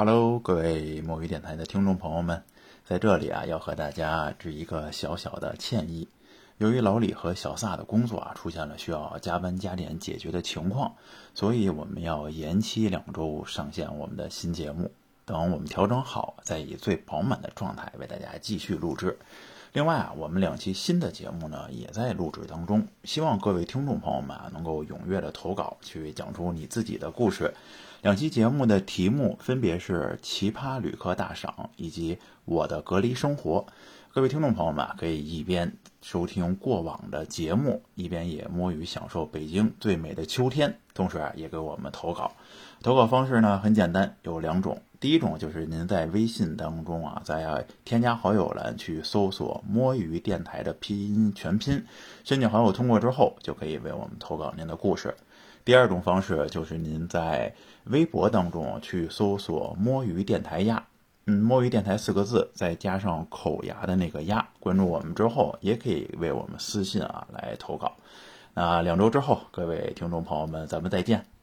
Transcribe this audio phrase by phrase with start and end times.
[0.00, 2.44] Hello，各位墨鱼电台的听众朋友们，
[2.84, 6.06] 在这里啊，要和大家致一个小小的歉意。
[6.58, 10.94] 由于老李和小萨的工作啊出现了需要加班加点解决的情况，
[11.34, 14.88] 所以我们要延期两周上线我们的新节目。
[15.24, 19.18] 等我们调整好，再以最饱满的状态为大家继续录制。
[19.74, 27.52] 另外啊，我们两期新的节目呢也在录制当中，希望各位听众朋友们啊能够踊跃的投稿，去讲出你自己的故事。
[28.00, 33.66] 两期节目的题目分别是《奇葩旅客大赏》以及《我的隔离生活》。
[34.14, 42.32] 各位听众朋友们啊可以一边收听过往的节目，一边也摸鱼享受北京最美的秋天，同时啊也给我们投稿。
[42.82, 44.80] 投稿方式呢很简单，有两种。
[45.00, 51.84] 第一种就是您在微信当中啊，在添加好友栏去搜索“摸鱼电台”的拼音全拼，
[52.24, 55.14] 申请好友通过之后，就可以为我们投稿您的故事。
[55.64, 60.82] 第二种方式就是您在微博当中去搜索“摸鱼电台鸭”，
[61.26, 67.92] 嗯，“摸鱼电台”四个字，再加上口牙的那个鸭，关注我们之后，也可以为我们私信啊来投稿。
[68.54, 71.37] 那两周之后，各位听众朋友们，咱们再见。